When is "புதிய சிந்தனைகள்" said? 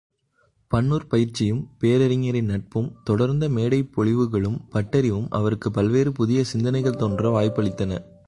6.11-6.95